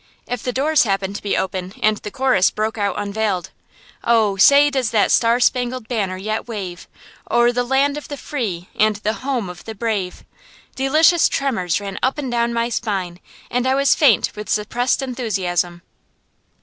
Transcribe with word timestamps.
If 0.25 0.41
the 0.41 0.51
doors 0.51 0.81
happened 0.81 1.17
to 1.17 1.35
open, 1.35 1.75
and 1.79 1.97
the 1.97 2.09
chorus 2.09 2.49
broke 2.49 2.75
out 2.75 2.95
unveiled 2.97 3.51
"O! 4.03 4.35
say, 4.35 4.71
does 4.71 4.89
that 4.89 5.11
Star 5.11 5.39
Spangled 5.39 5.87
Banner 5.87 6.17
yet 6.17 6.47
wave 6.47 6.87
O'er 7.29 7.51
the 7.51 7.63
land 7.63 7.97
of 7.99 8.07
the 8.07 8.17
free, 8.17 8.67
and 8.75 8.95
the 8.95 9.13
home 9.21 9.47
of 9.47 9.63
the 9.65 9.75
brave?" 9.75 10.25
delicious 10.73 11.29
tremors 11.29 11.79
ran 11.79 11.99
up 12.01 12.17
and 12.17 12.31
down 12.31 12.51
my 12.51 12.67
spine, 12.67 13.19
and 13.51 13.67
I 13.67 13.75
was 13.75 13.93
faint 13.93 14.35
with 14.35 14.49
suppressed 14.49 15.03
enthusiasm. 15.03 15.83